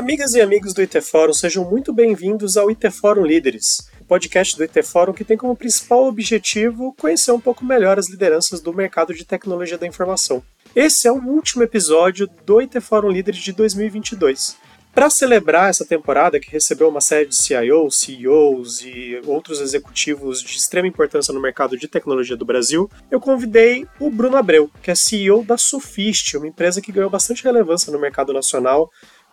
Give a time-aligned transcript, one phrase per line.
[0.00, 4.56] Amigas e amigos do IT Fórum, sejam muito bem-vindos ao IT Fórum Líderes, o podcast
[4.56, 8.72] do IT Fórum que tem como principal objetivo conhecer um pouco melhor as lideranças do
[8.72, 10.42] mercado de tecnologia da informação.
[10.74, 14.56] Esse é o último episódio do IT Fórum Líderes de 2022.
[14.92, 20.56] Para celebrar essa temporada, que recebeu uma série de CIOs, CEOs e outros executivos de
[20.56, 24.94] extrema importância no mercado de tecnologia do Brasil, eu convidei o Bruno Abreu, que é
[24.94, 28.90] CEO da Sofist, uma empresa que ganhou bastante relevância no mercado nacional,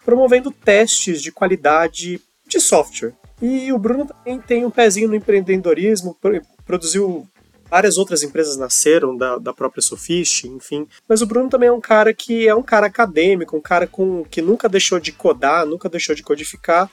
[0.07, 3.13] promovendo testes de qualidade de software.
[3.41, 6.17] E o Bruno também tem um pezinho no empreendedorismo,
[6.65, 7.27] produziu
[7.69, 10.87] Várias outras empresas nasceram da, da própria Sofist, enfim.
[11.05, 14.23] Mas o Bruno também é um cara que é um cara acadêmico, um cara com,
[14.23, 16.89] que nunca deixou de codar, nunca deixou de codificar,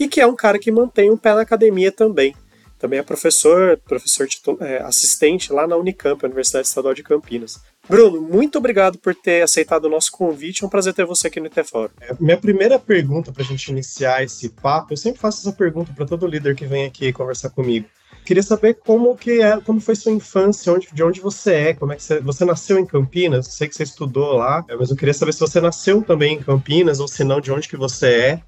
[0.00, 2.34] e que é um cara que mantém um pé na academia também.
[2.76, 4.26] Também é professor, professor
[4.58, 7.60] é, assistente lá na Unicamp, Universidade Estadual de Campinas.
[7.90, 10.62] Bruno, muito obrigado por ter aceitado o nosso convite.
[10.62, 11.90] É um prazer ter você aqui no ITFOR.
[12.00, 15.92] É, minha primeira pergunta para a gente iniciar esse papo, eu sempre faço essa pergunta
[15.92, 17.88] para todo líder que vem aqui conversar comigo.
[18.24, 21.92] Queria saber como que é, como foi sua infância, onde, de onde você é, como
[21.92, 24.96] é que você, você nasceu em Campinas, sei que você estudou lá, é, mas eu
[24.96, 28.06] queria saber se você nasceu também em Campinas ou se não, de onde que você
[28.06, 28.42] é,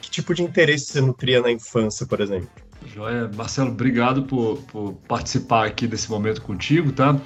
[0.00, 2.48] que tipo de interesse você nutria na infância, por exemplo.
[2.86, 7.20] Joia, Marcelo, obrigado por, por participar aqui desse momento contigo, tá?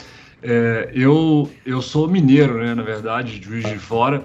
[0.47, 4.23] É, eu, eu sou mineiro, né, na verdade, de Juiz de Fora,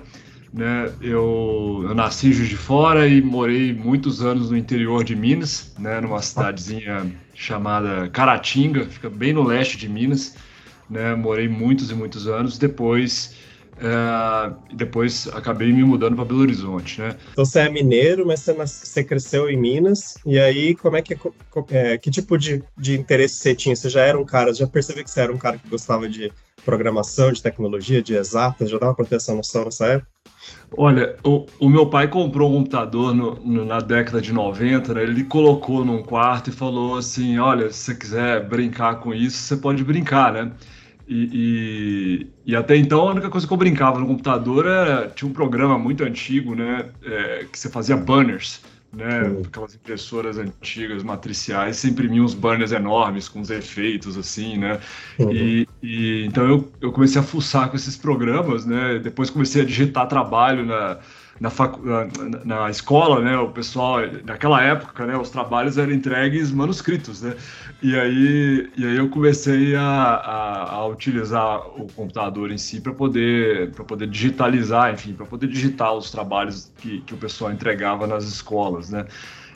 [0.54, 0.92] né?
[1.00, 5.74] Eu, eu nasci em Juiz de Fora e morei muitos anos no interior de Minas,
[5.80, 6.02] né?
[6.02, 10.36] Numa cidadezinha chamada Caratinga, fica bem no leste de Minas,
[10.90, 11.16] né?
[11.16, 12.58] Morei muitos e muitos anos.
[12.58, 13.36] Depois,
[13.82, 17.16] é, depois acabei me mudando para Belo Horizonte, né?
[17.32, 20.18] Então você é mineiro, mas você, você cresceu em Minas.
[20.26, 21.18] E aí, como é que
[21.72, 23.76] é, que tipo de, de interesse você tinha?
[23.76, 26.32] Você já era um cara, já percebi que você era um cara que gostava de
[26.66, 30.10] programação, de tecnologia, de exatas, já dava para ter essa noção nessa época?
[30.78, 35.04] Olha, o, o, meu pai comprou um computador no, no, na década de 90, né?
[35.04, 39.58] ele colocou num quarto e falou assim: Olha, se você quiser brincar com isso, você
[39.58, 40.52] pode brincar, né?
[41.12, 45.10] E, e, e, até então a única coisa que eu brincava no computador era.
[45.10, 46.90] Tinha um programa muito antigo, né?
[47.04, 48.62] É, que você fazia banners
[48.92, 49.24] né?
[49.24, 49.42] Uhum.
[49.46, 54.80] Aquelas impressoras antigas, matriciais, você imprimia uns banners enormes com os efeitos, assim, né?
[55.18, 55.32] Uhum.
[55.32, 59.00] E, e, então eu, eu comecei a fuçar com esses programas, né?
[59.00, 60.98] Depois comecei a digitar trabalho na,
[61.40, 61.82] na, facu...
[61.86, 62.08] na,
[62.46, 67.36] na, escola, né, o pessoal, naquela época, né, os trabalhos eram entregues manuscritos, né,
[67.82, 72.94] e aí, e aí eu comecei a, a, a utilizar o computador em si para
[72.94, 78.26] poder, poder digitalizar, enfim, para poder digitar os trabalhos que, que o pessoal entregava nas
[78.26, 79.06] escolas, né.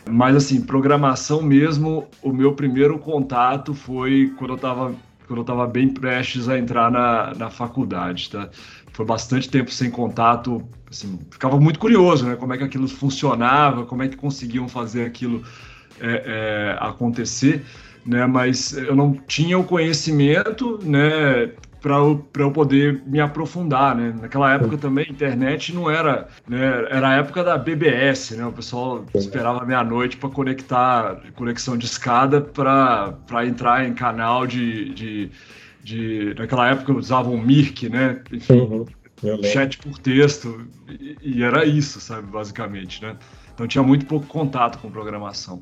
[0.09, 4.93] Mas, assim, programação mesmo, o meu primeiro contato foi quando eu estava
[5.33, 8.49] quando eu estava bem prestes a entrar na, na faculdade, tá?
[8.91, 12.35] Foi bastante tempo sem contato, assim, ficava muito curioso, né?
[12.35, 15.43] Como é que aquilo funcionava, como é que conseguiam fazer aquilo
[15.99, 17.65] é, é, acontecer,
[18.05, 18.27] né?
[18.27, 21.51] Mas eu não tinha o conhecimento, né?
[21.83, 24.15] Para eu, eu poder me aprofundar, né?
[24.21, 26.87] Naquela época também a internet não era, né?
[26.89, 28.45] Era a época da BBS, né?
[28.45, 35.31] O pessoal esperava meia-noite para conectar conexão de escada para entrar em canal de, de,
[35.83, 38.21] de, naquela época usavam Mirk, né?
[38.31, 38.59] Enfim,
[39.21, 39.43] uhum.
[39.43, 43.17] chat por texto e, e era isso, sabe, basicamente, né?
[43.53, 45.61] Então tinha muito pouco contato com programação.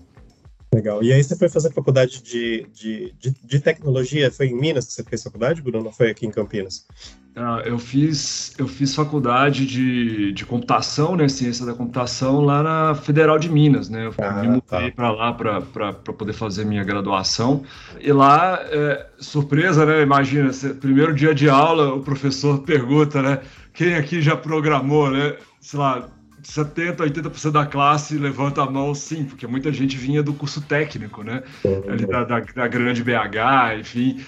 [0.73, 1.03] Legal.
[1.03, 4.31] E aí você foi fazer faculdade de, de, de, de, tecnologia?
[4.31, 5.83] Foi em Minas que você fez faculdade, Bruno?
[5.83, 6.87] Não foi aqui em Campinas?
[7.35, 12.95] Ah, eu fiz eu fiz faculdade de, de computação, né, ciência da computação lá na
[12.95, 14.05] Federal de Minas, né?
[14.05, 14.91] Eu ah, me mudei tá.
[14.95, 17.63] para lá para poder fazer minha graduação.
[17.99, 20.01] E lá, é, surpresa, né?
[20.01, 23.41] Imagina, primeiro dia de aula, o professor pergunta, né?
[23.73, 25.35] Quem aqui já programou, né?
[25.59, 26.09] Sei lá,
[26.43, 31.23] 70%, 80% da classe levanta a mão, sim, porque muita gente vinha do curso técnico,
[31.23, 31.43] né?
[31.87, 34.23] Ali da, da, da grande BH, enfim.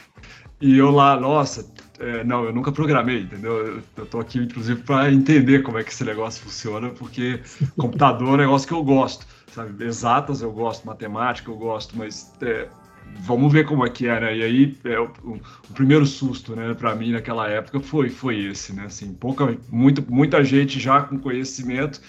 [0.61, 1.69] E eu lá, nossa,
[1.99, 3.81] é, não, eu nunca programei, entendeu?
[3.97, 7.41] Eu, tô aqui, inclusive, para entender como é que esse negócio funciona, porque
[7.77, 9.83] computador é um negócio que eu gosto, sabe?
[9.83, 12.67] Exatas eu gosto, matemática eu gosto, mas é,
[13.19, 14.37] vamos ver como é que é, né?
[14.37, 18.73] E aí, é, o, o, primeiro susto, né, para mim naquela época foi, foi esse,
[18.73, 18.85] né?
[18.85, 22.01] Assim, pouca, muito, muita gente já com conhecimento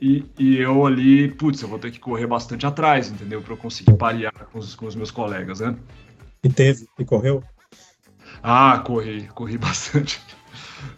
[0.00, 3.40] e, e eu ali, putz, eu vou ter que correr bastante atrás, entendeu?
[3.40, 5.76] Para eu conseguir parear com os, com os meus colegas, né?
[6.42, 7.42] E teve, e correu?
[8.42, 10.20] Ah, corri, corri bastante.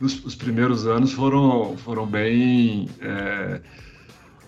[0.01, 2.89] Os, os primeiros anos foram, foram bem.
[2.99, 3.61] É,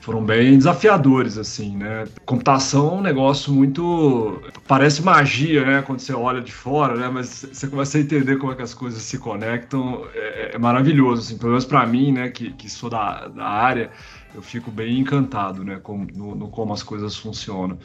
[0.06, 2.04] foram bem desafiadores, assim, né?
[2.24, 4.40] Computação é um negócio muito.
[4.68, 5.82] parece magia, né?
[5.82, 7.08] Quando você olha de fora, né?
[7.08, 11.22] Mas você começa a entender como é que as coisas se conectam, é, é maravilhoso,
[11.22, 12.28] assim, pelo menos para mim, né?
[12.28, 13.90] Que, que sou da, da área,
[14.32, 17.76] eu fico bem encantado, né, com, no, no, como as coisas funcionam.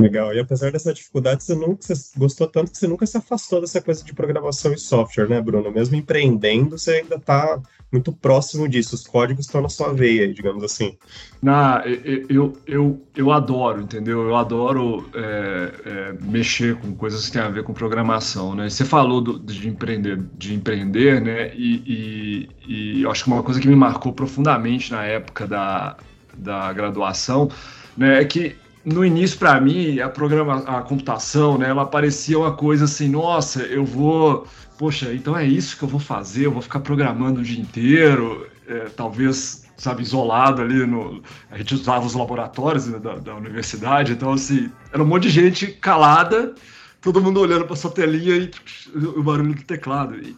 [0.00, 0.32] Legal.
[0.32, 3.82] E apesar dessa dificuldade, você nunca você gostou tanto que você nunca se afastou dessa
[3.82, 5.70] coisa de programação e software, né, Bruno?
[5.70, 7.60] Mesmo empreendendo, você ainda está
[7.92, 8.94] muito próximo disso.
[8.94, 10.96] Os códigos estão na sua veia, digamos assim.
[11.42, 11.82] Na,
[12.28, 14.28] eu, eu, eu adoro, entendeu?
[14.28, 18.68] Eu adoro é, é, mexer com coisas que têm a ver com programação, né?
[18.68, 21.54] Você falou do, de empreender, de empreender, né?
[21.54, 25.96] E, e, e acho que uma coisa que me marcou profundamente na época da,
[26.36, 27.48] da graduação,
[27.96, 28.56] né, é que
[28.86, 33.62] no início para mim a programa a computação né ela parecia uma coisa assim nossa
[33.64, 34.46] eu vou
[34.78, 38.46] poxa, então é isso que eu vou fazer, eu vou ficar programando o dia inteiro,
[38.66, 41.22] é, talvez, sabe, isolado ali no.
[41.50, 45.30] A gente usava os laboratórios né, da, da, universidade, então, assim, era um monte de
[45.30, 46.54] gente calada,
[47.00, 48.50] todo mundo olhando para sua telinha e
[48.94, 50.16] o barulho do teclado.
[50.16, 50.36] E,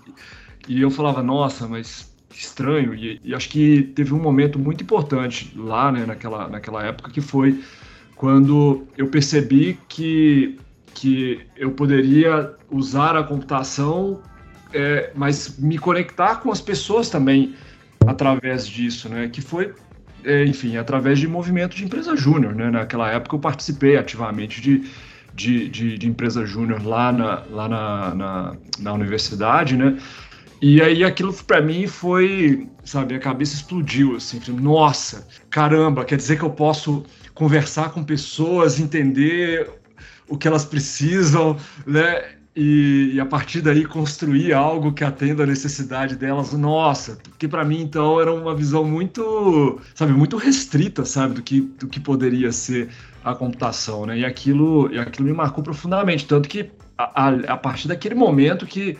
[0.68, 2.94] e eu falava, nossa, mas estranho.
[2.94, 7.20] E, e, acho que teve um momento muito importante lá, né, naquela, naquela época, que
[7.20, 7.62] foi
[8.18, 10.58] quando eu percebi que
[10.92, 14.20] que eu poderia usar a computação,
[14.74, 17.54] é, mas me conectar com as pessoas também
[18.04, 19.28] através disso, né?
[19.28, 19.72] Que foi,
[20.24, 22.68] é, enfim, através de movimento de empresa júnior, né?
[22.68, 24.90] Naquela época eu participei ativamente de,
[25.32, 29.96] de, de, de empresa júnior lá, na, lá na, na, na universidade, né?
[30.60, 36.36] E aí aquilo para mim foi, sabe, a cabeça explodiu assim, nossa, caramba, quer dizer
[36.36, 37.04] que eu posso
[37.38, 39.70] conversar com pessoas, entender
[40.28, 41.56] o que elas precisam,
[41.86, 42.32] né?
[42.56, 46.52] E, e, a partir daí construir algo que atenda a necessidade delas.
[46.52, 51.60] Nossa, porque para mim então era uma visão muito, sabe, muito restrita, sabe, do que,
[51.60, 52.88] do que poderia ser
[53.22, 54.18] a computação, né?
[54.18, 58.66] E aquilo, e aquilo me marcou profundamente, tanto que a, a, a partir daquele momento
[58.66, 58.98] que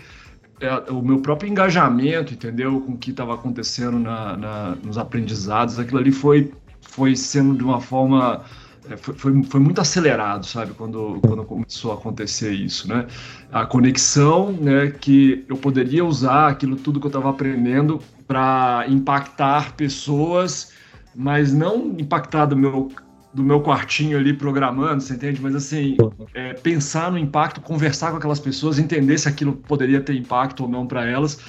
[0.61, 5.81] é, o meu próprio engajamento, entendeu, com o que estava acontecendo na, na, nos aprendizados,
[5.81, 8.45] aquilo ali foi, foi sendo de uma forma
[8.91, 13.07] é, foi, foi, foi, muito acelerado, sabe, quando, quando começou a acontecer isso, né?
[13.53, 19.75] A conexão, né, que eu poderia usar aquilo tudo que eu estava aprendendo para impactar
[19.75, 20.73] pessoas,
[21.15, 22.91] mas não impactar do meu,
[23.35, 25.41] do meu quartinho ali programando, você entende?
[25.41, 25.97] Mas assim,
[26.33, 30.69] é, pensar no impacto, conversar com aquelas pessoas, entender se aquilo poderia ter impacto ou
[30.69, 31.41] não para elas,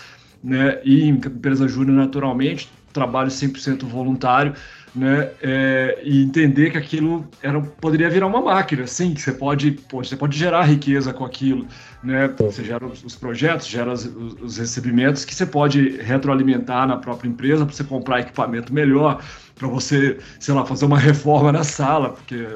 [0.43, 0.79] né?
[0.83, 4.53] E em empresa júnior, naturalmente, trabalho 100% voluntário,
[4.95, 5.29] né?
[5.41, 10.03] É, e entender que aquilo era, poderia virar uma máquina, sim, que você pode, pô,
[10.03, 11.67] você pode gerar riqueza com aquilo,
[12.03, 12.27] né?
[12.39, 17.29] Você gera os, os projetos, gera os, os, recebimentos que você pode retroalimentar na própria
[17.29, 19.21] empresa para você comprar equipamento melhor,
[19.59, 22.47] para você, sei lá, fazer uma reforma na sala, porque,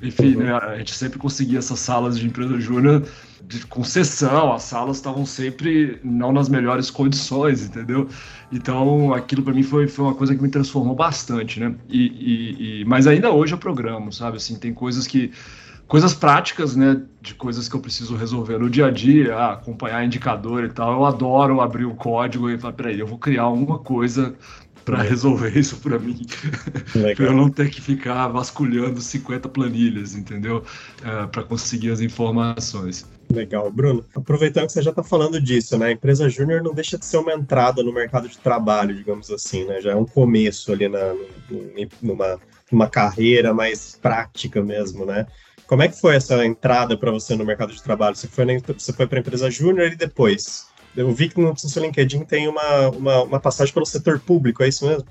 [0.00, 0.44] enfim, uhum.
[0.44, 3.04] né, a gente sempre conseguia essas salas de empresa júnior
[3.42, 8.08] de concessão, as salas estavam sempre não nas melhores condições, entendeu?
[8.52, 11.74] Então, aquilo para mim foi, foi uma coisa que me transformou bastante, né?
[11.88, 14.36] E, e, e, mas ainda hoje eu programo, sabe?
[14.36, 15.32] Assim, tem coisas que
[15.92, 20.02] coisas práticas, né, de coisas que eu preciso resolver no dia a dia, ah, acompanhar
[20.02, 20.92] indicador e tal.
[20.92, 24.34] Eu adoro abrir o código e falar, peraí, eu vou criar alguma coisa
[24.84, 26.26] para resolver isso para mim.
[27.16, 30.64] para eu não ter que ficar vasculhando 50 planilhas, entendeu?
[31.04, 33.06] É, para conseguir as informações.
[33.32, 33.70] Legal.
[33.70, 35.86] Bruno, aproveitando que você já está falando disso, né?
[35.86, 39.64] A empresa júnior não deixa de ser uma entrada no mercado de trabalho, digamos assim,
[39.64, 39.80] né?
[39.80, 41.14] Já é um começo ali na,
[42.02, 42.38] numa,
[42.70, 45.26] numa carreira mais prática mesmo, né?
[45.66, 48.14] Como é que foi essa entrada para você no mercado de trabalho?
[48.14, 48.44] Você foi,
[48.76, 50.66] você foi para a empresa júnior e depois?
[50.96, 54.68] Eu vi que no seu LinkedIn tem uma, uma, uma, passagem pelo setor público, é
[54.68, 55.06] isso mesmo?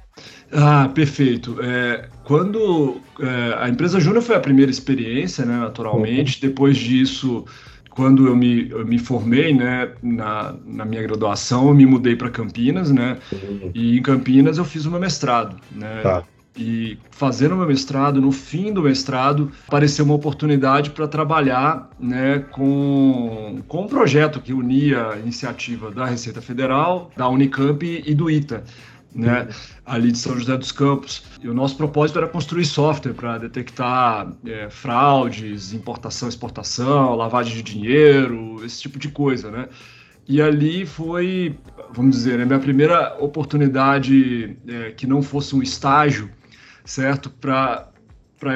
[0.52, 1.58] Ah, perfeito.
[1.62, 6.36] É, quando é, a empresa Júnior foi a primeira experiência, né, naturalmente.
[6.36, 6.50] Uhum.
[6.50, 7.46] Depois disso,
[7.90, 12.30] quando eu me, eu me formei, né, na, na minha graduação, eu me mudei para
[12.30, 13.72] Campinas, né, uhum.
[13.74, 16.02] e em Campinas eu fiz o meu mestrado, né.
[16.04, 16.24] Tá.
[16.56, 23.62] E fazendo meu mestrado, no fim do mestrado, apareceu uma oportunidade para trabalhar né, com,
[23.68, 28.64] com um projeto que unia a iniciativa da Receita Federal, da Unicamp e do ITA.
[29.14, 29.50] Né,
[29.86, 31.24] ali de São José dos Campos.
[31.42, 37.62] E o nosso propósito era construir software para detectar é, fraudes, importação, exportação, lavagem de
[37.62, 39.68] dinheiro, esse tipo de coisa, né?
[40.26, 41.58] E ali foi,
[41.92, 46.30] vamos dizer, a né, minha primeira oportunidade é, que não fosse um estágio
[46.92, 47.30] certo?
[47.30, 47.88] Para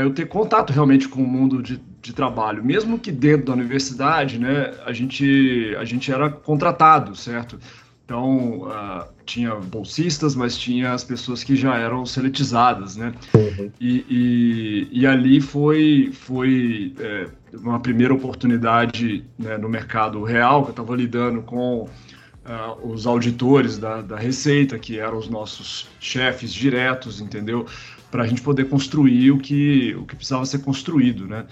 [0.01, 2.63] eu ter contato realmente com o mundo de, de trabalho.
[2.63, 7.57] Mesmo que dentro da universidade, né, a gente, a gente era contratado, certo?
[8.03, 13.13] Então, uh, tinha bolsistas, mas tinha as pessoas que já eram seletizadas, né?
[13.33, 13.71] Uhum.
[13.79, 20.69] E, e, e, ali foi, foi é, uma primeira oportunidade né, no mercado real, que
[20.69, 21.89] eu estava lidando com
[22.45, 27.65] uh, os auditores da, da Receita, que eram os nossos chefes diretos, entendeu?
[28.11, 31.45] Para a gente poder construir o que, o que precisava ser construído, né?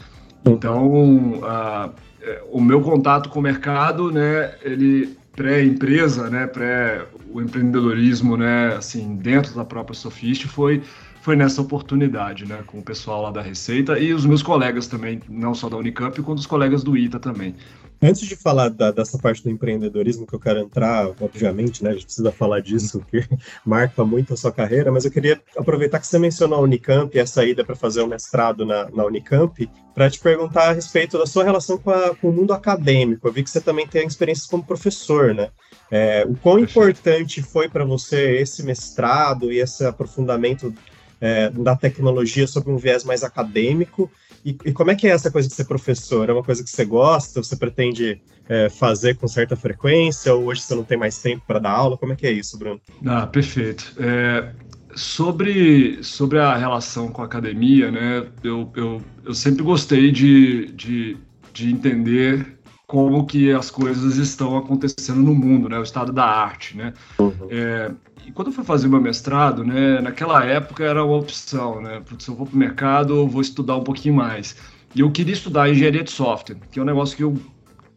[0.45, 1.89] Então, a,
[2.21, 8.75] é, o meu contato com o mercado, né, ele pré-empresa, né, pré o empreendedorismo, né,
[8.75, 10.81] assim, dentro da própria Sofist foi
[11.23, 15.21] foi nessa oportunidade, né, com o pessoal lá da Receita e os meus colegas também,
[15.29, 17.55] não só da Unicamp, quanto os colegas do ITA também.
[18.03, 21.93] Antes de falar da, dessa parte do empreendedorismo que eu quero entrar, obviamente, né, a
[21.93, 23.23] gente precisa falar disso, que
[23.65, 27.21] marca muito a sua carreira, mas eu queria aproveitar que você mencionou a Unicamp e
[27.21, 31.25] a saída para fazer o mestrado na, na Unicamp, para te perguntar a respeito da
[31.25, 33.25] sua relação com, a, com, o mundo acadêmico.
[33.25, 35.49] Eu vi que você também tem experiências como professor, né?
[35.89, 40.73] É, o quão importante foi para você esse mestrado e esse aprofundamento
[41.23, 44.11] é, da tecnologia sob um viés mais acadêmico.
[44.43, 46.29] E, e, como é que é essa coisa de ser professor?
[46.29, 47.41] É uma coisa que você gosta?
[47.41, 50.33] Você pretende é, fazer com certa frequência?
[50.33, 51.97] Ou hoje você não tem mais tempo para dar aula?
[51.97, 52.81] Como é que é isso, Bruno?
[53.05, 53.95] Ah, perfeito.
[53.97, 54.51] É,
[54.95, 58.27] sobre, sobre a relação com a academia, né?
[58.43, 61.17] Eu, eu, eu sempre gostei de, de,
[61.53, 65.79] de entender como que as coisas estão acontecendo no mundo, né?
[65.79, 66.93] O estado da arte, né?
[67.17, 67.47] Uhum.
[67.49, 67.91] É,
[68.25, 72.01] e quando eu fui fazer meu mestrado, né, naquela época era uma opção, né?
[72.19, 74.55] Se eu vou para o mercado, eu vou estudar um pouquinho mais.
[74.95, 77.37] E eu queria estudar engenharia de software, que é um negócio que eu,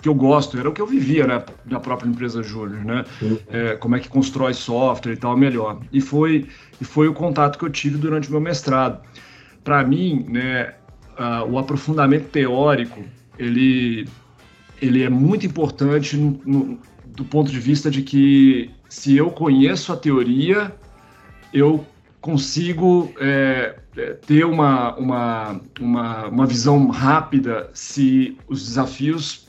[0.00, 3.04] que eu gosto, era o que eu vivia, né, na própria empresa Júnior, né?
[3.48, 5.80] É, como é que constrói software e tal melhor.
[5.92, 6.48] E foi,
[6.80, 9.00] e foi o contato que eu tive durante o meu mestrado.
[9.62, 10.74] Para mim, né,
[11.48, 13.02] o aprofundamento teórico,
[13.38, 14.08] ele,
[14.80, 19.92] ele é muito importante no, no, do ponto de vista de que se eu conheço
[19.92, 20.74] a teoria,
[21.52, 21.84] eu
[22.20, 29.48] consigo é, é, ter uma, uma, uma, uma visão rápida se os desafios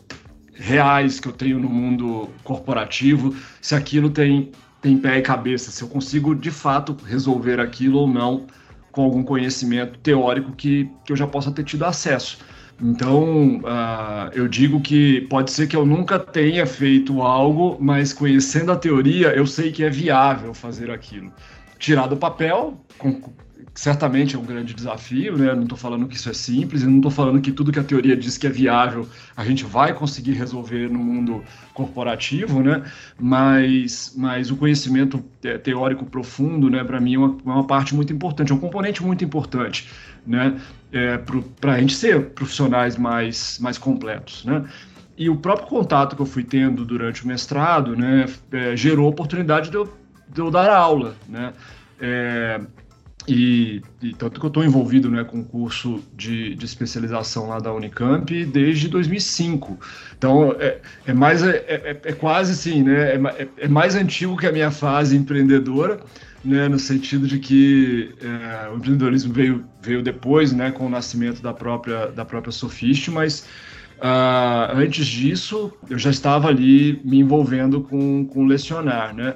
[0.53, 4.51] reais que eu tenho no mundo corporativo, se aquilo tem,
[4.81, 8.47] tem pé e cabeça, se eu consigo de fato resolver aquilo ou não
[8.91, 12.39] com algum conhecimento teórico que, que eu já possa ter tido acesso.
[12.81, 18.71] Então, uh, eu digo que pode ser que eu nunca tenha feito algo, mas conhecendo
[18.71, 21.31] a teoria, eu sei que é viável fazer aquilo.
[21.79, 22.79] Tirar do papel,
[23.73, 25.53] certamente é um grande desafio, né?
[25.53, 28.15] Não estou falando que isso é simples, não estou falando que tudo que a teoria
[28.15, 32.83] diz que é viável a gente vai conseguir resolver no mundo corporativo, né?
[33.19, 35.23] Mas, mas o conhecimento
[35.63, 36.83] teórico profundo, né?
[36.83, 39.87] Para mim é uma, é uma parte muito importante, é um componente muito importante
[40.27, 40.59] né?
[40.91, 41.17] É,
[41.59, 44.65] para a gente ser profissionais mais, mais completos, né?
[45.17, 49.09] E o próprio contato que eu fui tendo durante o mestrado, né, é, gerou a
[49.09, 49.91] oportunidade de eu,
[50.29, 51.53] de eu dar aula, né?
[51.99, 52.61] É,
[53.27, 57.59] e, e, tanto que eu estou envolvido né, com o curso de, de, especialização lá
[57.59, 59.77] da Unicamp desde 2005.
[60.17, 64.47] Então, é, é mais, é, é, é, quase assim, né, é, é, mais antigo que
[64.47, 65.99] a minha fase empreendedora,
[66.43, 71.41] né, no sentido de que é, o empreendedorismo veio, veio depois, né, com o nascimento
[71.41, 73.45] da própria, da própria Sofist, mas
[73.97, 79.35] uh, antes disso eu já estava ali me envolvendo com, com lecionar, né,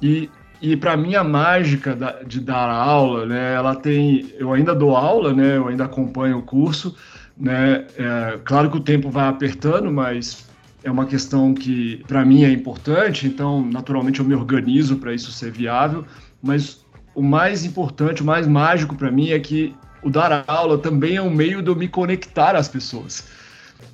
[0.00, 4.74] e, e para mim a mágica da, de dar aula, né, ela tem, eu ainda
[4.74, 6.96] dou aula, né, eu ainda acompanho o curso,
[7.36, 10.46] né, é, claro que o tempo vai apertando, mas
[10.82, 15.30] é uma questão que para mim é importante, então naturalmente eu me organizo para isso
[15.32, 16.04] ser viável
[16.42, 16.84] mas
[17.14, 21.22] o mais importante, o mais mágico para mim é que o dar aula também é
[21.22, 23.26] um meio de eu me conectar às pessoas.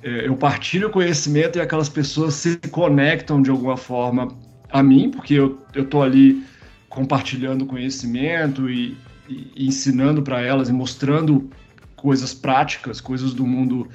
[0.01, 4.27] É, eu partilho conhecimento e aquelas pessoas se conectam de alguma forma
[4.69, 6.43] a mim, porque eu estou ali
[6.93, 8.97] compartilhando conhecimento e,
[9.27, 11.49] e, ensinando para elas e mostrando
[11.95, 13.87] coisas práticas, coisas do mundo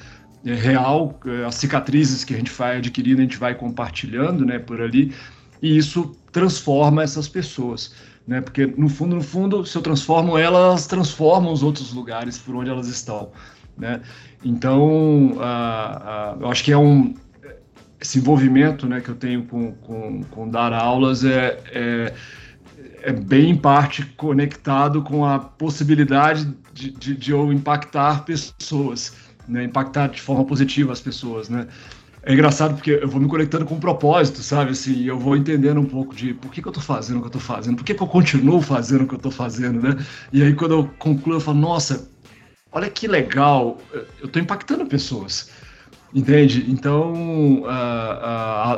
[0.45, 4.59] é, real, é, as cicatrizes que a gente vai adquirindo, a gente vai compartilhando né,
[4.59, 5.15] por ali,
[5.63, 7.95] e isso transforma essas pessoas
[8.29, 8.43] né?
[8.43, 12.55] Porque no fundo, no fundo, se eu transformo elas, elas transformam os outros lugares por
[12.55, 13.31] onde elas estão,
[13.77, 14.03] né?
[14.45, 15.33] Então,
[16.39, 17.15] eu acho que é um
[18.01, 22.15] esse envolvimento, né, que eu tenho com, com, com dar aulas é, é,
[23.03, 29.15] é, bem em parte conectado com a possibilidade de, de, de eu impactar pessoas,
[29.47, 31.67] né, impactar de forma positiva as pessoas, né?
[32.29, 34.73] é engraçado porque eu vou me conectando com um propósito, sabe?
[34.73, 37.29] Assim, eu vou entendendo um pouco de por que, que eu tô fazendo o que
[37.29, 39.97] eu tô fazendo, por que, que eu continuo fazendo o que eu tô fazendo, né?
[40.31, 42.11] E aí quando eu concluo, eu falo, nossa,
[42.71, 43.79] olha que legal,
[44.21, 45.51] eu tô impactando pessoas,
[46.13, 46.67] entende?
[46.69, 47.65] Então,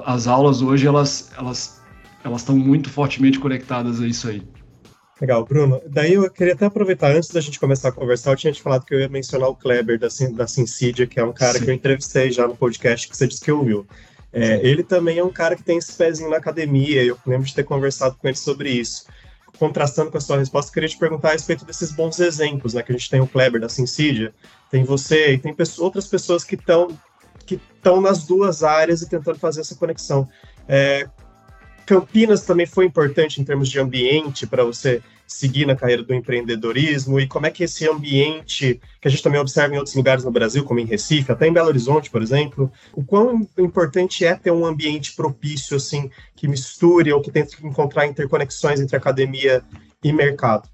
[0.06, 1.79] as aulas hoje, elas elas
[2.24, 4.42] elas estão muito fortemente conectadas a isso aí.
[5.20, 5.82] Legal, Bruno.
[5.86, 8.86] Daí eu queria até aproveitar, antes da gente começar a conversar, eu tinha te falado
[8.86, 11.64] que eu ia mencionar o Kleber da, da Syncidia, que é um cara Sim.
[11.64, 13.86] que eu entrevistei já no podcast que você disse que ouviu.
[14.32, 17.54] É, ele também é um cara que tem esse pezinho na academia, eu lembro de
[17.54, 19.04] ter conversado com ele sobre isso.
[19.58, 22.82] contrastando com a sua resposta, queria te perguntar a respeito desses bons exemplos, né?
[22.82, 24.32] Que a gente tem o Kleber da Sincidia,
[24.70, 26.88] tem você e tem pessoas, outras pessoas que estão
[27.44, 30.26] que estão nas duas áreas e tentando fazer essa conexão.
[30.68, 31.08] É,
[31.90, 37.18] Campinas também foi importante em termos de ambiente para você seguir na carreira do empreendedorismo
[37.18, 40.30] e como é que esse ambiente, que a gente também observa em outros lugares no
[40.30, 44.52] Brasil, como em Recife, até em Belo Horizonte, por exemplo, o quão importante é ter
[44.52, 49.60] um ambiente propício, assim, que misture ou que tente encontrar interconexões entre academia
[50.00, 50.68] e mercado?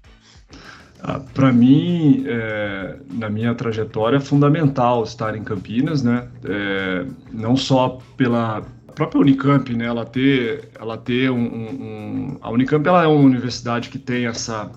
[0.99, 6.27] Ah, Para mim, é, na minha trajetória, é fundamental estar em Campinas, né?
[6.45, 8.63] É, não só pela
[8.97, 9.85] própria Unicamp, né?
[9.85, 14.71] Ela ter, ela ter um, um, a Unicamp ela é uma universidade que tem essa,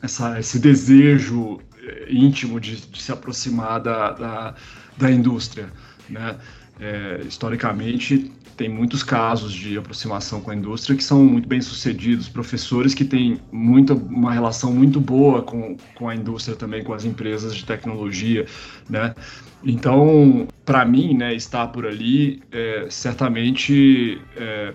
[0.00, 4.54] essa esse desejo é, íntimo de, de se aproximar da, da,
[4.96, 5.68] da indústria,
[6.08, 6.38] né?
[6.78, 12.28] É, historicamente tem muitos casos de aproximação com a indústria que são muito bem sucedidos,
[12.28, 17.06] professores que têm muita, uma relação muito boa com, com a indústria também, com as
[17.06, 18.44] empresas de tecnologia,
[18.86, 19.14] né?
[19.64, 24.74] Então, para mim, né, estar por ali, é, certamente é,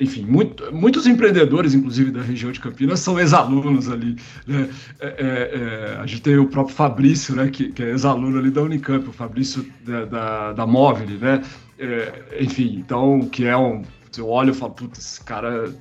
[0.00, 4.16] enfim, muito, muitos empreendedores, inclusive da região de Campinas, são ex-alunos ali.
[4.46, 4.68] Né?
[5.00, 8.50] É, é, é a gente tem o próprio Fabrício, né, que, que é ex-aluno ali
[8.50, 11.42] da Unicamp, o Fabrício da, da, da Móvel, né?
[11.78, 13.82] É, enfim, então, que é um.
[14.16, 15.72] Eu olho e falo, putz, esse cara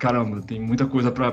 [0.00, 1.32] caramba, tem muita coisa para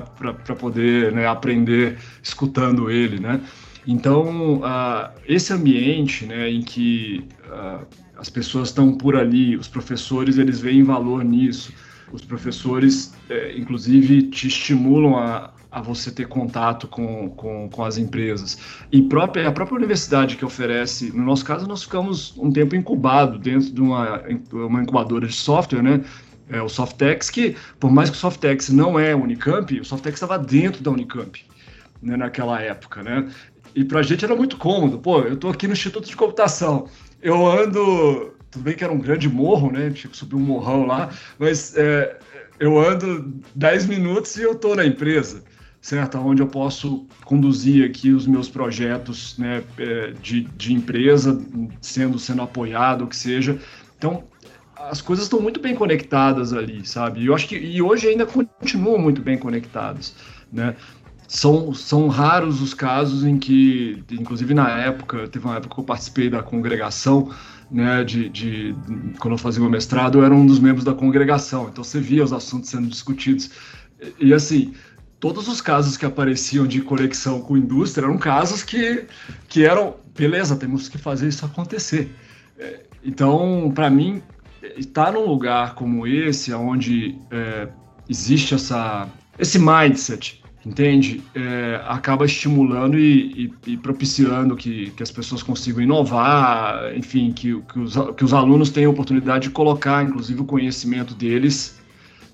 [0.54, 3.40] poder né, aprender escutando ele, né?
[3.86, 7.86] Então, uh, esse ambiente né, em que uh,
[8.18, 11.72] as pessoas estão por ali, os professores eles veem valor nisso,
[12.12, 17.98] os professores, é, inclusive, te estimulam a, a você ter contato com, com, com, as
[17.98, 18.58] empresas.
[18.90, 23.38] E própria, a própria universidade que oferece, no nosso caso, nós ficamos um tempo incubado
[23.38, 24.22] dentro de uma,
[24.52, 26.02] uma incubadora de software, né?
[26.50, 30.38] É, o Softex, que por mais que o Softex não é Unicamp, o Softex estava
[30.38, 31.44] dentro da Unicamp
[32.00, 33.28] né, naquela época, né?
[33.74, 34.98] E para a gente era muito cômodo.
[34.98, 36.88] Pô, eu estou aqui no Instituto de Computação,
[37.22, 39.90] eu ando, tudo bem que era um grande morro, né?
[39.90, 42.18] Que subir um morrão lá, mas é,
[42.58, 45.42] eu ando 10 minutos e eu estou na empresa
[45.80, 46.18] certo?
[46.18, 51.40] Onde eu posso conduzir aqui os meus projetos né, é, de, de empresa,
[51.80, 53.58] sendo, sendo apoiado, o que seja.
[53.96, 54.24] Então,
[54.76, 57.24] as coisas estão muito bem conectadas ali, sabe?
[57.26, 60.14] Eu acho que e hoje ainda continuam muito bem conectadas,
[60.52, 60.76] né?
[61.28, 65.84] São, são raros os casos em que, inclusive na época, teve uma época que eu
[65.84, 67.30] participei da congregação,
[67.70, 68.74] né, de, de
[69.18, 72.24] quando eu fazia o mestrado, eu era um dos membros da congregação, então você via
[72.24, 73.50] os assuntos sendo discutidos.
[74.18, 74.72] E, e assim,
[75.20, 79.04] todos os casos que apareciam de conexão com indústria eram casos que,
[79.48, 82.10] que eram, beleza, temos que fazer isso acontecer.
[82.58, 84.22] É, então, para mim,
[84.78, 87.68] estar num lugar como esse, onde é,
[88.08, 89.06] existe essa,
[89.38, 91.22] esse mindset, entende?
[91.34, 97.60] É, acaba estimulando e, e, e propiciando que, que, as pessoas consigam inovar, enfim, que,
[97.62, 101.78] que, os, que os alunos tenham oportunidade de colocar, inclusive, o conhecimento deles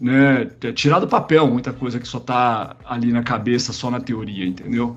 [0.01, 4.45] né, tirar do papel muita coisa que só está ali na cabeça, só na teoria,
[4.45, 4.97] entendeu?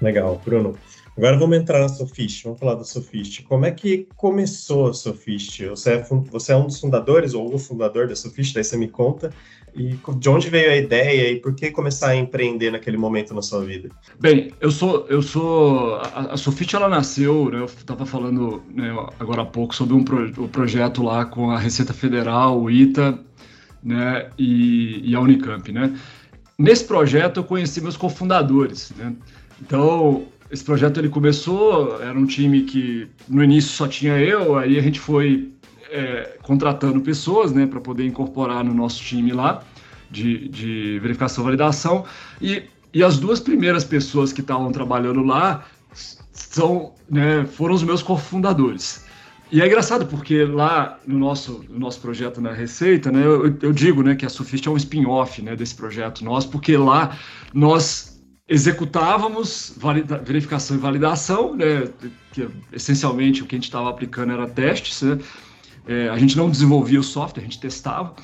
[0.00, 0.76] Legal, Bruno.
[1.16, 3.42] Agora vamos entrar na Sofist, vamos falar da Sofist.
[3.42, 5.66] Como é que começou a Sofist?
[5.66, 8.86] Você é, você é um dos fundadores ou o fundador da Sofist, daí você me
[8.86, 9.32] conta.
[9.78, 13.40] E de onde veio a ideia e por que começar a empreender naquele momento na
[13.40, 13.90] sua vida?
[14.18, 18.90] Bem, eu sou, eu sou a, a Sofist ela nasceu, né, eu estava falando né,
[19.20, 23.20] agora há pouco sobre um pro, o projeto lá com a Receita Federal, o ITA
[23.82, 25.96] né, e, e a Unicamp, né.
[26.58, 29.14] Nesse projeto eu conheci meus cofundadores, né.
[29.62, 34.76] Então esse projeto ele começou, era um time que no início só tinha eu, aí
[34.76, 35.52] a gente foi
[35.90, 39.62] é, contratando pessoas, né, para poder incorporar no nosso time lá
[40.10, 42.04] de, de verificação e validação
[42.40, 45.64] e, e as duas primeiras pessoas que estavam trabalhando lá
[46.32, 49.06] são, né, foram os meus cofundadores.
[49.50, 53.72] E é engraçado porque lá no nosso, no nosso projeto na Receita, né, eu, eu
[53.72, 57.16] digo né, que a Sufist é um spin-off né, desse projeto nosso, porque lá
[57.54, 61.88] nós executávamos valida, verificação e validação, né,
[62.32, 65.18] que essencialmente o que a gente estava aplicando era testes, né,
[65.88, 68.14] é, a gente não desenvolvia o software, a gente testava,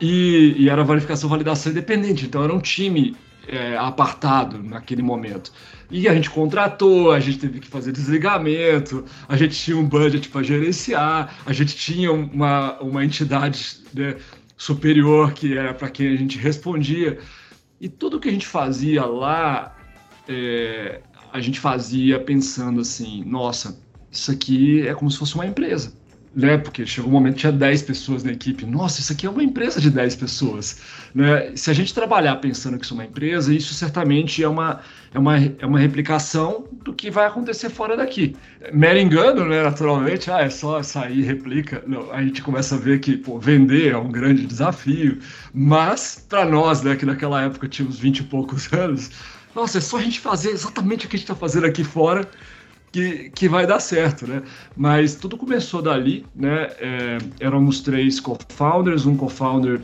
[0.00, 3.14] e, e era verificação validação independente, então era um time
[3.46, 5.52] é, apartado naquele momento.
[5.90, 10.28] E a gente contratou, a gente teve que fazer desligamento, a gente tinha um budget
[10.28, 14.16] para gerenciar, a gente tinha uma, uma entidade né,
[14.56, 17.18] superior que era para quem a gente respondia.
[17.80, 19.76] E tudo que a gente fazia lá,
[20.28, 21.00] é,
[21.32, 23.78] a gente fazia pensando assim: nossa,
[24.10, 25.99] isso aqui é como se fosse uma empresa.
[26.34, 26.56] Né?
[26.58, 28.64] Porque chegou um momento que tinha 10 pessoas na equipe.
[28.64, 30.80] Nossa, isso aqui é uma empresa de 10 pessoas.
[31.14, 31.52] Né?
[31.56, 34.80] Se a gente trabalhar pensando que isso é uma empresa, isso certamente é uma,
[35.12, 38.36] é uma, é uma replicação do que vai acontecer fora daqui.
[38.72, 39.62] Mero engano, né?
[39.62, 41.82] Naturalmente, ah, é só sair replica.
[41.86, 45.18] Não, a gente começa a ver que pô, vender é um grande desafio.
[45.52, 49.10] Mas, para nós, né, que naquela época tínhamos 20 e poucos anos,
[49.54, 52.28] nossa, é só a gente fazer exatamente o que a gente está fazendo aqui fora
[52.92, 54.42] que, que vai dar certo, né?
[54.76, 56.68] Mas tudo começou dali, né?
[56.78, 59.80] É, éramos três co-founders, um co-founder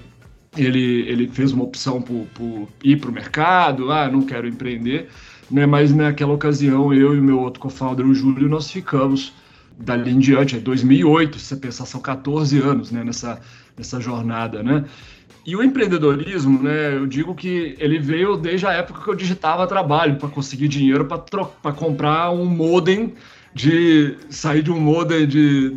[0.57, 5.09] ele, ele fez uma opção por, por ir para o mercado, ah, não quero empreender,
[5.51, 5.67] né?
[5.67, 9.33] Mas naquela ocasião eu e o meu outro co-founder, o Júlio, nós ficamos
[9.79, 13.05] dali em diante, é 2008, se você pensar, são 14 anos, né?
[13.05, 13.41] Nessa,
[13.77, 14.85] nessa jornada, né?
[15.47, 19.65] E o empreendedorismo, né, eu digo que ele veio desde a época que eu digitava
[19.65, 23.15] trabalho para conseguir dinheiro para comprar um modem
[23.55, 25.77] de sair de um modem de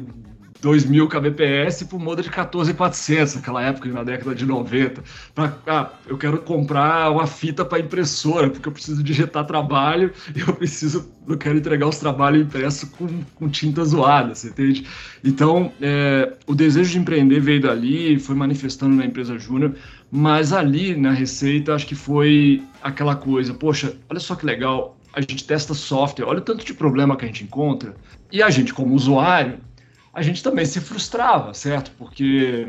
[0.61, 5.03] 2000 kbps para modem de 14400, naquela época, na década de 90.
[5.33, 10.41] Pra, ah, eu quero comprar uma fita para impressora, porque eu preciso digitar trabalho e
[10.41, 14.85] eu preciso, eu quero entregar os trabalhos impressos com, com tinta zoada, você entende?
[15.23, 19.75] Então, é, o desejo de empreender veio dali, foi manifestando na empresa Júnior,
[20.11, 25.21] mas ali na Receita, acho que foi aquela coisa, poxa, olha só que legal, a
[25.21, 27.95] gente testa software, olha o tanto de problema que a gente encontra,
[28.31, 29.57] e a gente, como usuário,
[30.13, 31.91] a gente também se frustrava, certo?
[31.97, 32.67] Porque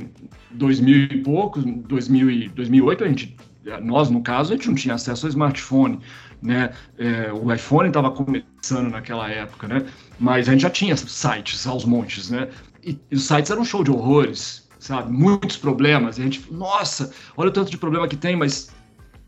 [0.51, 3.37] 2000 e pouco, 2000 e 2008, a gente,
[3.83, 6.01] nós, no caso, a gente não tinha acesso ao smartphone,
[6.43, 6.71] né?
[6.99, 9.87] É, o iPhone estava começando naquela época, né?
[10.19, 12.49] Mas a gente já tinha sites aos montes, né?
[12.85, 15.13] E, e os sites eram um show de horrores, sabe?
[15.13, 16.19] Muitos problemas.
[16.19, 18.71] E a gente, nossa, olha o tanto de problema que tem, mas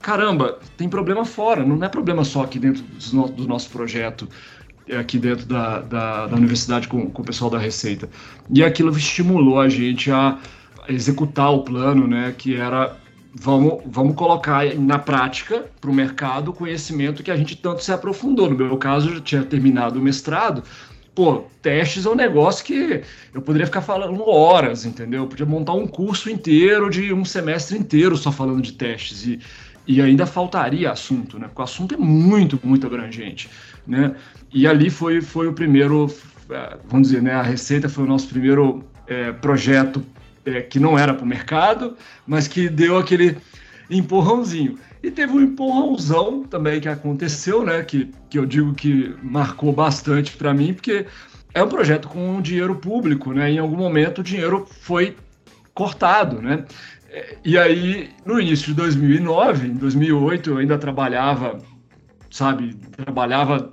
[0.02, 4.28] caramba, tem problema fora, não é problema só aqui dentro do nosso projeto.
[4.92, 8.10] É aqui dentro da, da, da universidade com, com o pessoal da Receita.
[8.50, 10.38] E aquilo estimulou a gente a
[10.86, 12.96] executar o plano, né, que era
[13.34, 17.90] vamos, vamos colocar na prática para o mercado o conhecimento que a gente tanto se
[17.90, 18.50] aprofundou.
[18.50, 20.62] No meu caso, eu já tinha terminado o mestrado.
[21.14, 23.02] Pô, testes é um negócio que
[23.34, 25.22] eu poderia ficar falando horas, entendeu?
[25.22, 29.26] Eu podia montar um curso inteiro de um semestre inteiro só falando de testes.
[29.26, 29.38] E,
[29.86, 31.46] e ainda faltaria assunto, né?
[31.48, 33.50] Porque o assunto é muito, muito abrangente,
[33.86, 34.14] né?
[34.52, 36.12] E ali foi, foi o primeiro,
[36.50, 37.32] é, vamos dizer, né?
[37.32, 40.04] A Receita foi o nosso primeiro é, projeto
[40.44, 43.36] é, que não era para o mercado, mas que deu aquele
[43.90, 44.78] empurrãozinho.
[45.02, 47.82] E teve um empurrãozão também que aconteceu, né?
[47.82, 51.06] Que, que eu digo que marcou bastante para mim, porque
[51.52, 53.50] é um projeto com dinheiro público, né?
[53.50, 55.16] Em algum momento o dinheiro foi
[55.74, 56.64] cortado, né?
[57.44, 61.58] E aí, no início de 2009, em 2008, eu ainda trabalhava,
[62.30, 63.70] sabe, trabalhava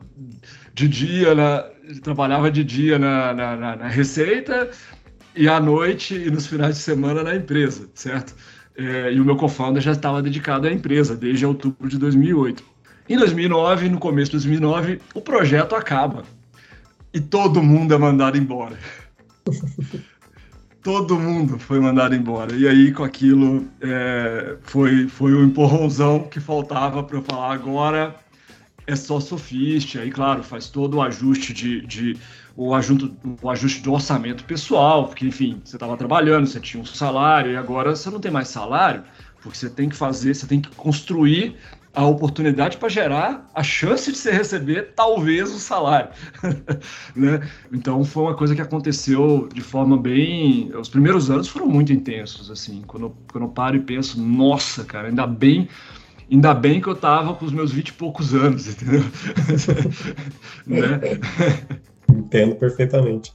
[0.73, 1.63] de dia, na,
[2.03, 4.69] trabalhava de dia na, na, na, na Receita
[5.35, 8.35] e à noite e nos finais de semana na empresa, certo?
[8.75, 12.63] É, e o meu co-founder já estava dedicado à empresa desde outubro de 2008.
[13.07, 16.23] Em 2009, no começo de 2009, o projeto acaba
[17.13, 18.77] e todo mundo é mandado embora.
[20.81, 22.55] todo mundo foi mandado embora.
[22.55, 28.15] E aí, com aquilo, é, foi, foi o empurrãozão que faltava para eu falar agora
[28.87, 29.99] é só sofiste.
[29.99, 32.17] Aí, claro, faz todo o ajuste de, de
[32.55, 36.85] o, ajuste, o ajuste do orçamento pessoal, porque, enfim, você estava trabalhando, você tinha um
[36.85, 39.03] salário, e agora você não tem mais salário,
[39.41, 41.55] porque você tem que fazer, você tem que construir
[41.93, 46.09] a oportunidade para gerar a chance de você receber talvez o salário,
[47.15, 47.41] né?
[47.73, 52.51] Então foi uma coisa que aconteceu de forma bem, os primeiros anos foram muito intensos
[52.51, 55.67] assim, quando quando eu paro e penso, nossa, cara, ainda bem
[56.31, 59.01] Ainda bem que eu tava com os meus vinte e poucos anos, entendeu?
[60.67, 60.99] né?
[62.07, 63.33] Entendo perfeitamente.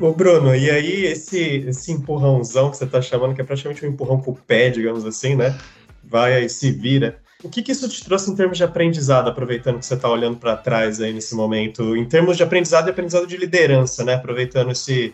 [0.00, 3.88] Ô, Bruno, e aí esse, esse empurrãozão que você tá chamando, que é praticamente um
[3.88, 5.56] empurrão pro pé, digamos assim, né?
[6.04, 7.18] Vai aí, se vira.
[7.44, 10.38] O que, que isso te trouxe em termos de aprendizado, aproveitando que você está olhando
[10.38, 14.14] para trás aí nesse momento, em termos de aprendizado e aprendizado de liderança, né?
[14.14, 15.12] Aproveitando esse,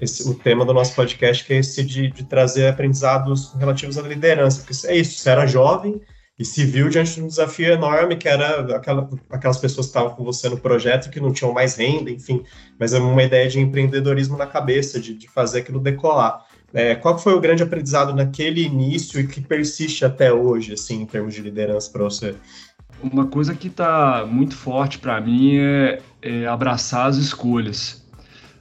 [0.00, 4.02] esse o tema do nosso podcast, que é esse de, de trazer aprendizados relativos à
[4.02, 6.00] liderança, porque é isso, você era jovem
[6.38, 10.14] e se viu diante de um desafio enorme, que era aquela, aquelas pessoas que estavam
[10.14, 12.44] com você no projeto que não tinham mais renda, enfim,
[12.78, 16.45] mas é uma ideia de empreendedorismo na cabeça, de, de fazer aquilo decolar.
[16.76, 21.06] É, qual foi o grande aprendizado naquele início e que persiste até hoje, assim, em
[21.06, 22.34] termos de liderança para você?
[23.02, 28.06] Uma coisa que está muito forte para mim é, é, abraçar as escolhas,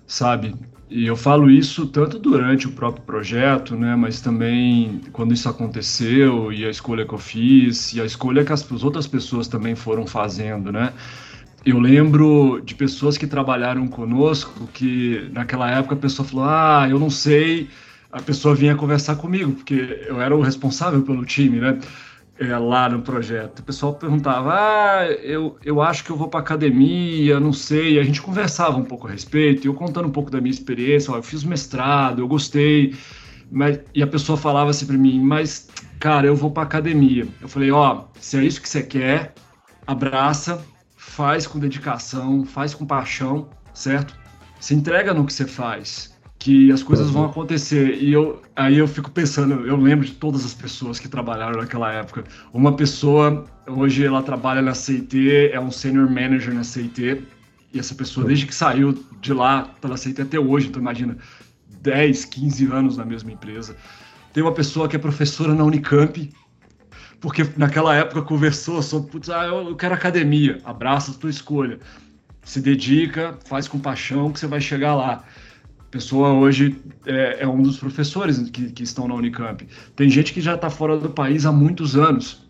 [0.07, 0.55] sabe?
[0.89, 6.53] E eu falo isso tanto durante o próprio projeto, né, mas também quando isso aconteceu
[6.53, 9.75] e a escolha que eu fiz e a escolha que as, as outras pessoas também
[9.75, 10.93] foram fazendo, né?
[11.65, 16.99] eu lembro de pessoas que trabalharam conosco que naquela época a pessoa falou: Ah, eu
[16.99, 17.67] não sei.
[18.15, 21.77] A pessoa vinha conversar comigo, porque eu era o responsável pelo time, né?
[22.39, 23.59] É, lá no projeto.
[23.59, 27.95] O pessoal perguntava: Ah, eu, eu acho que eu vou para academia, não sei.
[27.95, 31.11] E a gente conversava um pouco a respeito, eu contando um pouco da minha experiência.
[31.11, 32.95] Ó, eu fiz mestrado, eu gostei.
[33.51, 35.67] Mas, e a pessoa falava assim para mim: Mas,
[35.99, 37.27] cara, eu vou para academia.
[37.41, 39.33] Eu falei: Ó, se é isso que você quer,
[39.85, 44.15] abraça, faz com dedicação, faz com paixão, certo?
[44.61, 46.14] Se entrega no que você faz
[46.45, 47.97] que as coisas vão acontecer.
[47.99, 51.91] E eu aí eu fico pensando, eu lembro de todas as pessoas que trabalharam naquela
[51.91, 52.23] época.
[52.53, 57.23] Uma pessoa, hoje ela trabalha na CIT, é um senior manager na CIT,
[57.73, 61.17] e essa pessoa, desde que saiu de lá pela CIT até hoje, então imagina,
[61.81, 63.75] 10, 15 anos na mesma empresa.
[64.31, 66.31] Tem uma pessoa que é professora na Unicamp,
[67.19, 71.79] porque naquela época conversou sobre, putz, ah, eu quero academia, abraça a tua escolha.
[72.43, 75.23] Se dedica, faz com paixão que você vai chegar lá
[75.95, 79.65] pessoa hoje é, é um dos professores que, que, estão na Unicamp.
[79.95, 82.45] Tem gente que já está fora do país há muitos anos,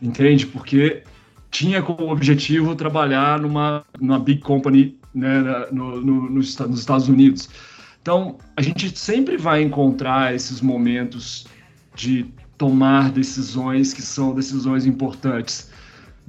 [0.00, 0.46] entende?
[0.46, 1.02] Porque
[1.50, 7.50] tinha como objetivo trabalhar numa, numa big company né, no, no, nos, nos Estados Unidos.
[8.00, 11.48] Então, a gente sempre vai encontrar esses momentos
[11.96, 12.26] de
[12.56, 15.68] tomar decisões que são decisões importantes.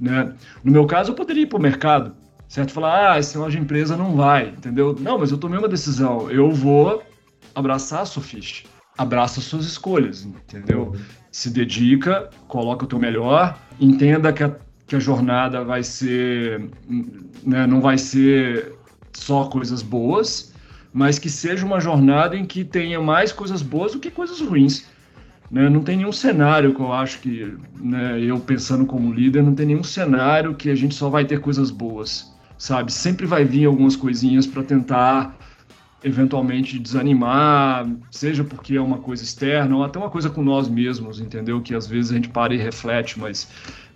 [0.00, 0.34] Né?
[0.64, 2.12] No meu caso, eu poderia ir para o mercado,
[2.48, 2.72] certo?
[2.72, 4.96] Falar, ah, esse loja empresa não vai, entendeu?
[4.98, 7.02] Não, mas eu tomei uma decisão, eu vou
[7.54, 10.94] abraçar a Sofist, abraça suas escolhas, entendeu?
[11.30, 14.54] Se dedica, coloca o teu melhor, entenda que a,
[14.86, 16.70] que a jornada vai ser,
[17.44, 18.74] né, não vai ser
[19.12, 20.54] só coisas boas,
[20.92, 24.86] mas que seja uma jornada em que tenha mais coisas boas do que coisas ruins.
[25.50, 25.68] Né?
[25.68, 29.66] Não tem nenhum cenário que eu acho que, né, eu pensando como líder, não tem
[29.66, 32.92] nenhum cenário que a gente só vai ter coisas boas sabe?
[32.92, 35.36] Sempre vai vir algumas coisinhas para tentar
[36.04, 41.20] eventualmente desanimar, seja porque é uma coisa externa ou até uma coisa com nós mesmos,
[41.20, 41.60] entendeu?
[41.60, 43.48] Que às vezes a gente para e reflete, mas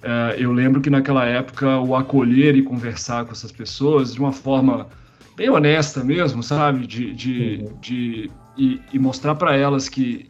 [0.03, 4.33] é, eu lembro que naquela época o acolher e conversar com essas pessoas de uma
[4.33, 4.88] forma
[5.37, 6.87] bem honesta mesmo, sabe?
[6.87, 7.79] De, de, uhum.
[7.81, 10.29] de, e, e mostrar para elas que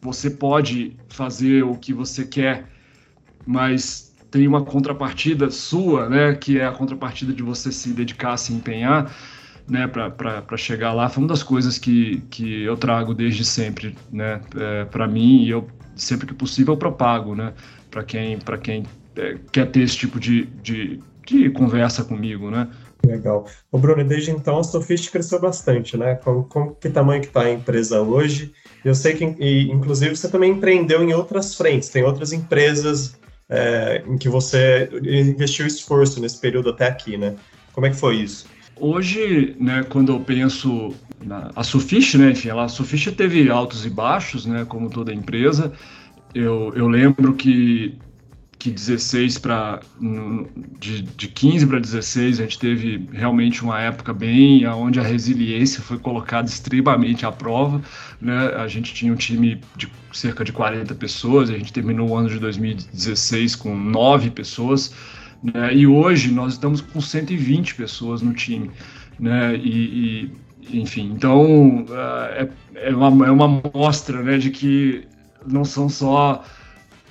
[0.00, 2.70] você pode fazer o que você quer,
[3.44, 4.05] mas
[4.36, 9.10] tem uma contrapartida sua, né, que é a contrapartida de você se dedicar, se empenhar,
[9.66, 14.42] né, para chegar lá, foi uma das coisas que, que eu trago desde sempre, né,
[14.54, 17.54] é, para mim e eu sempre que possível eu propago, né,
[17.90, 18.84] para quem para quem
[19.16, 22.68] é, quer ter esse tipo de, de, de conversa comigo, né.
[23.06, 23.46] Legal.
[23.72, 26.16] O Bruno, desde então a Sofist cresceu bastante, né?
[26.16, 28.52] Com, que tamanho que está a empresa hoje?
[28.84, 33.16] Eu sei que, e, inclusive, você também empreendeu em outras frentes, tem outras empresas
[33.48, 37.36] é, em que você investiu esforço nesse período até aqui, né?
[37.72, 38.46] Como é que foi isso?
[38.78, 43.86] Hoje, né, quando eu penso na a Sufist, né, enfim, ela, a Sufist teve altos
[43.86, 45.72] e baixos, né, como toda empresa.
[46.34, 47.96] Eu, eu lembro que
[48.66, 49.80] que 16 para
[50.80, 55.80] de, de 15 para 16 a gente teve realmente uma época bem onde a resiliência
[55.80, 57.80] foi colocada extremamente à prova,
[58.20, 58.48] né?
[58.56, 62.28] A gente tinha um time de cerca de 40 pessoas, a gente terminou o ano
[62.28, 64.92] de 2016 com 9 pessoas,
[65.40, 65.72] né?
[65.72, 68.72] E hoje nós estamos com 120 pessoas no time,
[69.16, 69.54] né?
[69.54, 70.30] E,
[70.72, 71.86] e enfim, então
[72.34, 75.06] é, é uma, é uma mostra, né, de que
[75.46, 76.42] não são só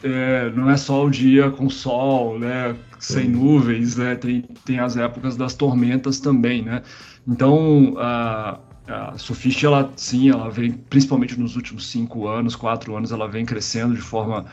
[0.05, 4.95] é, não é só o dia com sol, né, sem nuvens, né, tem, tem as
[4.95, 6.83] épocas das tormentas também, né.
[7.27, 9.15] Então, a, a
[9.63, 14.01] ela, sim, ela vem, principalmente nos últimos cinco anos, quatro anos, ela vem crescendo de
[14.01, 14.45] forma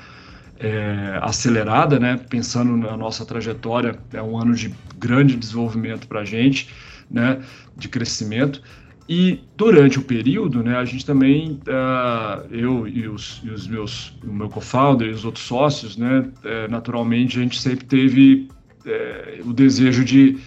[0.58, 6.24] é, acelerada, né, pensando na nossa trajetória, é um ano de grande desenvolvimento para a
[6.24, 6.70] gente,
[7.10, 7.42] né,
[7.76, 8.62] de crescimento,
[9.08, 14.14] e durante o período, né, a gente também, uh, eu e os, e os, meus,
[14.22, 18.48] o meu co-founder e os outros sócios, né, uh, naturalmente a gente sempre teve
[18.86, 20.38] uh, o desejo de,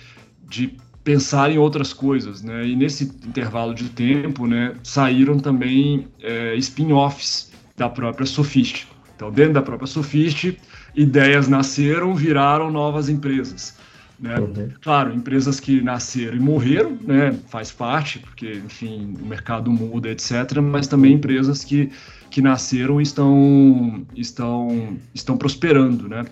[0.49, 6.55] de pensar em outras coisas, né, e nesse intervalo de tempo, né, saíram também eh,
[6.55, 8.87] spin-offs da própria Sofist.
[9.15, 10.57] Então, dentro da própria Sofist,
[10.95, 13.77] ideias nasceram, viraram novas empresas.
[14.19, 14.39] Né?
[14.39, 14.69] Uhum.
[14.81, 17.37] Claro, empresas que nasceram e morreram, né?
[17.47, 20.59] faz parte, porque, enfim, o mercado muda, etc.
[20.61, 21.91] Mas também empresas que,
[22.29, 26.07] que nasceram e estão, estão, estão prosperando.
[26.07, 26.23] Né?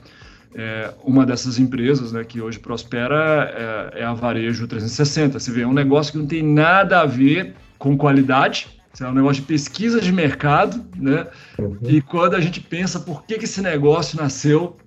[0.55, 5.39] É, uma dessas empresas né, que hoje prospera é, é a Varejo 360.
[5.39, 8.67] Você vê, é um negócio que não tem nada a ver com qualidade,
[9.01, 11.25] é um negócio de pesquisa de mercado, né?
[11.57, 11.77] Uhum.
[11.83, 14.77] E quando a gente pensa por que, que esse negócio nasceu,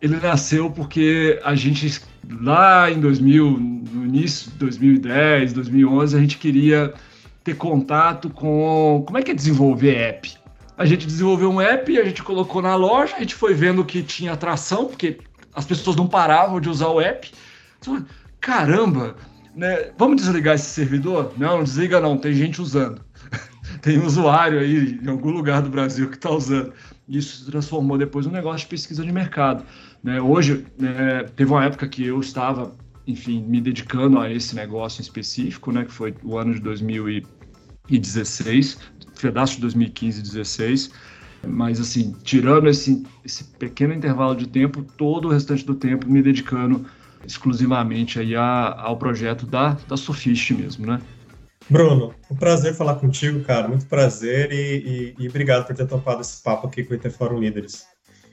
[0.00, 2.00] ele nasceu porque a gente,
[2.40, 6.94] lá em 2000, no início de 2010, 2011, a gente queria
[7.44, 10.34] ter contato com como é que é desenvolver app.
[10.76, 14.02] A gente desenvolveu um app, a gente colocou na loja, a gente foi vendo que
[14.02, 15.18] tinha atração, porque
[15.54, 17.30] as pessoas não paravam de usar o app.
[18.40, 19.16] Caramba,
[19.54, 19.90] né?
[19.98, 21.34] Vamos desligar esse servidor?
[21.36, 23.02] Não, não desliga não, tem gente usando.
[23.82, 26.72] tem usuário aí em algum lugar do Brasil que está usando.
[27.06, 29.64] Isso se transformou depois num negócio de pesquisa de mercado.
[30.02, 30.20] Né?
[30.20, 35.02] Hoje, né, teve uma época que eu estava, enfim, me dedicando a esse negócio em
[35.02, 38.78] específico, né, que foi o ano de 2016,
[39.20, 40.90] pedaço de 2015 e 2016.
[41.46, 46.20] Mas, assim, tirando esse, esse pequeno intervalo de tempo, todo o restante do tempo me
[46.20, 46.84] dedicando
[47.26, 51.00] exclusivamente aí a, ao projeto da, da Sofist mesmo, né?
[51.68, 53.68] Bruno, um prazer falar contigo, cara.
[53.68, 57.10] Muito prazer e, e, e obrigado por ter topado esse papo aqui com o IT
[57.10, 57.86] Fórum Líderes.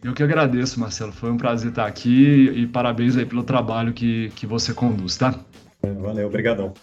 [0.04, 1.12] Eu que agradeço, Marcelo.
[1.12, 5.34] Foi um prazer estar aqui e parabéns aí pelo trabalho que, que você conduz, tá?
[5.82, 6.74] Valeu, obrigadão.